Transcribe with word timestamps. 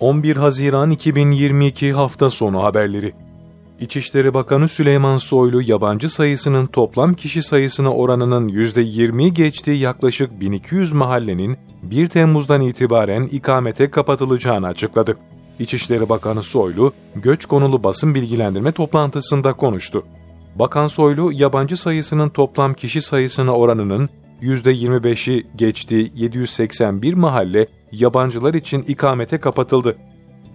11 0.00 0.36
Haziran 0.36 0.90
2022 0.90 1.92
hafta 1.92 2.30
sonu 2.30 2.62
haberleri. 2.62 3.12
İçişleri 3.80 4.34
Bakanı 4.34 4.68
Süleyman 4.68 5.18
Soylu, 5.18 5.62
yabancı 5.62 6.08
sayısının 6.08 6.66
toplam 6.66 7.14
kişi 7.14 7.42
sayısına 7.42 7.92
oranının 7.94 8.48
%20'yi 8.48 9.32
geçtiği 9.34 9.78
yaklaşık 9.78 10.40
1200 10.40 10.92
mahallenin 10.92 11.56
1 11.82 12.06
Temmuz'dan 12.06 12.60
itibaren 12.60 13.26
ikamete 13.26 13.90
kapatılacağını 13.90 14.66
açıkladı. 14.66 15.16
İçişleri 15.58 16.08
Bakanı 16.08 16.42
Soylu, 16.42 16.92
göç 17.14 17.46
konulu 17.46 17.84
basın 17.84 18.14
bilgilendirme 18.14 18.72
toplantısında 18.72 19.52
konuştu. 19.52 20.04
Bakan 20.54 20.86
Soylu, 20.86 21.32
yabancı 21.32 21.76
sayısının 21.76 22.28
toplam 22.28 22.74
kişi 22.74 23.00
sayısına 23.00 23.56
oranının 23.56 24.08
%25'i 24.42 25.46
geçtiği 25.56 26.12
781 26.14 27.14
mahalle 27.14 27.66
yabancılar 27.92 28.54
için 28.54 28.82
ikamete 28.82 29.38
kapatıldı. 29.38 29.96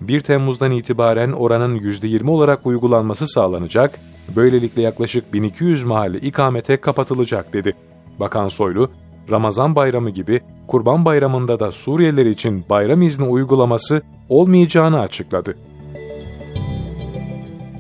1 0.01 0.21
Temmuz'dan 0.21 0.71
itibaren 0.71 1.31
oranın 1.31 1.79
%20 1.79 2.29
olarak 2.29 2.65
uygulanması 2.65 3.27
sağlanacak, 3.27 3.99
böylelikle 4.35 4.81
yaklaşık 4.81 5.33
1200 5.33 5.83
mahalle 5.83 6.17
ikamete 6.17 6.77
kapatılacak 6.77 7.53
dedi. 7.53 7.75
Bakan 8.19 8.47
Soylu, 8.47 8.91
Ramazan 9.31 9.75
bayramı 9.75 10.09
gibi 10.09 10.41
Kurban 10.67 11.05
Bayramı'nda 11.05 11.59
da 11.59 11.71
Suriyeliler 11.71 12.25
için 12.25 12.65
bayram 12.69 13.01
izni 13.01 13.25
uygulaması 13.25 14.01
olmayacağını 14.29 14.99
açıkladı. 14.99 15.55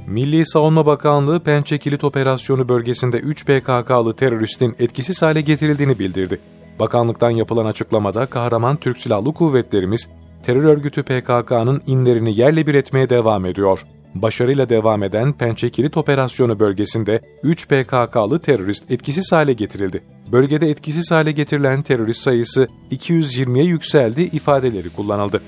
Milli 0.07 0.45
Savunma 0.45 0.85
Bakanlığı 0.85 1.39
Pençe 1.39 1.77
Kilit 1.77 2.03
Operasyonu 2.03 2.69
bölgesinde 2.69 3.17
3 3.17 3.45
PKK'lı 3.45 4.13
teröristin 4.15 4.75
etkisiz 4.79 5.21
hale 5.21 5.41
getirildiğini 5.41 5.99
bildirdi. 5.99 6.39
Bakanlıktan 6.79 7.29
yapılan 7.29 7.65
açıklamada 7.65 8.25
kahraman 8.25 8.77
Türk 8.77 8.97
Silahlı 8.97 9.33
Kuvvetlerimiz 9.33 10.09
terör 10.43 10.63
örgütü 10.63 11.03
PKK'nın 11.03 11.81
inlerini 11.87 12.39
yerle 12.39 12.67
bir 12.67 12.73
etmeye 12.73 13.09
devam 13.09 13.45
ediyor. 13.45 13.85
Başarıyla 14.15 14.69
devam 14.69 15.03
eden 15.03 15.33
Pençe 15.33 15.69
Kilit 15.69 15.97
Operasyonu 15.97 16.59
bölgesinde 16.59 17.21
3 17.43 17.67
PKK'lı 17.67 18.39
terörist 18.39 18.91
etkisiz 18.91 19.31
hale 19.31 19.53
getirildi. 19.53 20.03
Bölgede 20.31 20.69
etkisiz 20.69 21.11
hale 21.11 21.31
getirilen 21.31 21.81
terörist 21.81 22.21
sayısı 22.23 22.67
220'ye 22.91 23.63
yükseldi 23.63 24.21
ifadeleri 24.21 24.89
kullanıldı. 24.89 25.41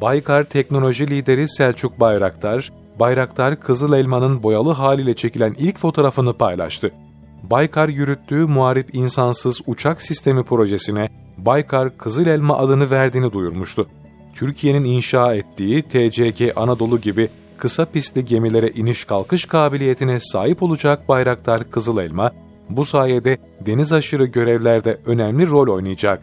Baykar 0.00 0.44
teknoloji 0.44 1.10
lideri 1.10 1.48
Selçuk 1.48 2.00
Bayraktar, 2.00 2.72
Bayraktar 3.00 3.60
Kızıl 3.60 3.92
Elma'nın 3.92 4.42
boyalı 4.42 4.72
haliyle 4.72 5.14
çekilen 5.14 5.54
ilk 5.58 5.78
fotoğrafını 5.78 6.34
paylaştı. 6.34 6.90
Baykar 7.50 7.88
yürüttüğü 7.88 8.46
muharip 8.46 8.94
insansız 8.94 9.60
uçak 9.66 10.02
sistemi 10.02 10.42
projesine 10.42 11.08
Baykar 11.38 11.98
Kızıl 11.98 12.26
Elma 12.26 12.58
adını 12.58 12.90
verdiğini 12.90 13.32
duyurmuştu. 13.32 13.86
Türkiye'nin 14.34 14.84
inşa 14.84 15.34
ettiği 15.34 15.82
TCG 15.82 16.52
Anadolu 16.56 17.00
gibi 17.00 17.28
kısa 17.58 17.84
pistli 17.84 18.24
gemilere 18.24 18.70
iniş 18.70 19.04
kalkış 19.04 19.44
kabiliyetine 19.44 20.20
sahip 20.20 20.62
olacak 20.62 21.08
Bayraktar 21.08 21.70
Kızıl 21.70 21.98
Elma, 21.98 22.32
bu 22.70 22.84
sayede 22.84 23.38
deniz 23.66 23.92
aşırı 23.92 24.24
görevlerde 24.24 25.00
önemli 25.06 25.50
rol 25.50 25.74
oynayacak. 25.74 26.22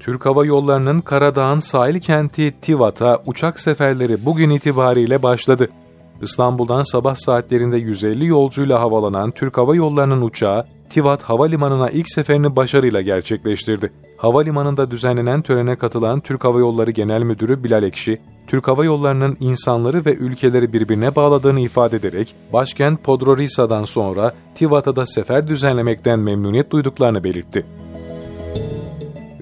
Türk 0.00 0.26
Hava 0.26 0.46
Yolları'nın 0.46 1.00
Karadağ'ın 1.00 1.60
sahil 1.60 2.00
kenti 2.00 2.54
Tivat'a 2.60 3.22
uçak 3.26 3.60
seferleri 3.60 4.24
bugün 4.26 4.50
itibariyle 4.50 5.22
başladı. 5.22 5.68
İstanbul'dan 6.22 6.82
sabah 6.82 7.14
saatlerinde 7.14 7.76
150 7.76 8.26
yolcuyla 8.26 8.80
havalanan 8.80 9.30
Türk 9.30 9.58
Hava 9.58 9.74
Yolları'nın 9.74 10.22
uçağı 10.22 10.64
Tivat 10.90 11.22
Havalimanı'na 11.22 11.90
ilk 11.90 12.10
seferini 12.10 12.56
başarıyla 12.56 13.00
gerçekleştirdi. 13.00 13.92
Havalimanında 14.16 14.90
düzenlenen 14.90 15.42
törene 15.42 15.76
katılan 15.76 16.20
Türk 16.20 16.44
Hava 16.44 16.58
Yolları 16.58 16.90
Genel 16.90 17.22
Müdürü 17.22 17.64
Bilal 17.64 17.82
Ekşi, 17.82 18.20
Türk 18.46 18.68
Hava 18.68 18.84
Yolları'nın 18.84 19.36
insanları 19.40 20.04
ve 20.06 20.14
ülkeleri 20.14 20.72
birbirine 20.72 21.16
bağladığını 21.16 21.60
ifade 21.60 21.96
ederek, 21.96 22.34
başkent 22.52 23.04
Podgorica'dan 23.04 23.84
sonra 23.84 24.34
Tivat'a 24.54 24.96
da 24.96 25.06
sefer 25.06 25.48
düzenlemekten 25.48 26.18
memnuniyet 26.18 26.70
duyduklarını 26.70 27.24
belirtti. 27.24 27.66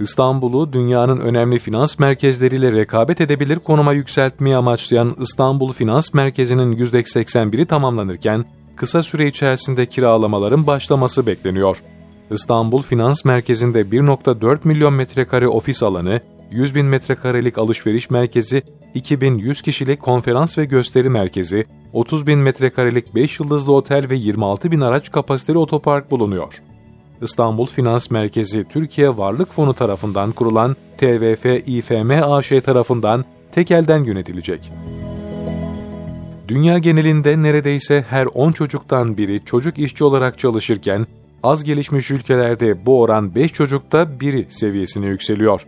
İstanbul'u 0.00 0.72
dünyanın 0.72 1.20
önemli 1.20 1.58
finans 1.58 1.98
merkezleriyle 1.98 2.72
rekabet 2.72 3.20
edebilir 3.20 3.56
konuma 3.56 3.92
yükseltmeyi 3.92 4.56
amaçlayan 4.56 5.16
İstanbul 5.20 5.72
Finans 5.72 6.14
Merkezi'nin 6.14 6.76
%81'i 6.76 7.66
tamamlanırken, 7.66 8.44
kısa 8.76 9.02
süre 9.02 9.26
içerisinde 9.26 9.86
kiralamaların 9.86 10.66
başlaması 10.66 11.26
bekleniyor. 11.26 11.82
İstanbul 12.30 12.82
Finans 12.82 13.24
Merkezi'nde 13.24 13.80
1.4 13.80 14.58
milyon 14.64 14.94
metrekare 14.94 15.48
ofis 15.48 15.82
alanı, 15.82 16.20
100 16.50 16.74
bin 16.74 16.86
metrekarelik 16.86 17.58
alışveriş 17.58 18.10
merkezi, 18.10 18.62
2100 18.94 19.62
kişilik 19.62 20.00
konferans 20.00 20.58
ve 20.58 20.64
gösteri 20.64 21.10
merkezi, 21.10 21.66
30 21.92 22.26
bin 22.26 22.38
metrekarelik 22.38 23.14
5 23.14 23.40
yıldızlı 23.40 23.72
otel 23.72 24.10
ve 24.10 24.14
26 24.14 24.70
bin 24.70 24.80
araç 24.80 25.10
kapasiteli 25.10 25.58
otopark 25.58 26.10
bulunuyor. 26.10 26.62
İstanbul 27.22 27.66
Finans 27.66 28.10
Merkezi 28.10 28.65
Türkiye 28.69 29.16
Varlık 29.16 29.53
Fonu 29.53 29.75
tarafından 29.75 30.32
kurulan 30.32 30.77
TVF 30.99 31.69
İFM 31.69 32.10
AŞ 32.10 32.49
tarafından 32.49 33.25
tekelden 33.53 34.04
yönetilecek. 34.04 34.72
Dünya 36.49 36.78
genelinde 36.78 37.43
neredeyse 37.43 38.04
her 38.10 38.27
10 38.27 38.53
çocuktan 38.53 39.16
biri 39.16 39.44
çocuk 39.44 39.78
işçi 39.78 40.04
olarak 40.04 40.38
çalışırken, 40.38 41.06
az 41.43 41.65
gelişmiş 41.65 42.10
ülkelerde 42.10 42.87
bu 42.87 43.00
oran 43.00 43.34
5 43.34 43.53
çocukta 43.53 44.21
biri 44.21 44.47
seviyesine 44.48 45.06
yükseliyor. 45.06 45.66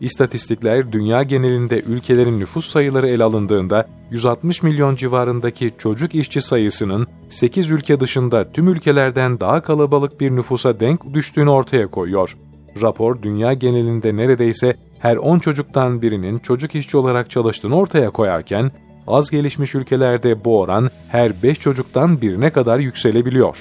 İstatistikler 0.00 0.92
dünya 0.92 1.22
genelinde 1.22 1.80
ülkelerin 1.80 2.40
nüfus 2.40 2.68
sayıları 2.68 3.08
ele 3.08 3.24
alındığında 3.24 3.88
160 4.10 4.62
milyon 4.62 4.96
civarındaki 4.96 5.72
çocuk 5.78 6.14
işçi 6.14 6.40
sayısının 6.40 7.06
8 7.28 7.70
ülke 7.70 8.00
dışında 8.00 8.52
tüm 8.52 8.68
ülkelerden 8.68 9.40
daha 9.40 9.62
kalabalık 9.62 10.20
bir 10.20 10.30
nüfusa 10.30 10.80
denk 10.80 11.14
düştüğünü 11.14 11.50
ortaya 11.50 11.86
koyuyor. 11.86 12.36
Rapor 12.82 13.22
dünya 13.22 13.52
genelinde 13.52 14.16
neredeyse 14.16 14.76
her 14.98 15.16
10 15.16 15.38
çocuktan 15.38 16.02
birinin 16.02 16.38
çocuk 16.38 16.74
işçi 16.74 16.96
olarak 16.96 17.30
çalıştığını 17.30 17.76
ortaya 17.76 18.10
koyarken, 18.10 18.70
az 19.06 19.30
gelişmiş 19.30 19.74
ülkelerde 19.74 20.44
bu 20.44 20.60
oran 20.60 20.90
her 21.08 21.42
5 21.42 21.60
çocuktan 21.60 22.20
birine 22.20 22.50
kadar 22.50 22.78
yükselebiliyor. 22.78 23.56